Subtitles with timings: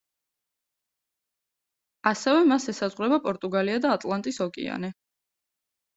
[2.11, 4.95] ასევე მას ესაზღვრება პორტუგალია და ატლანტის ოკეანე.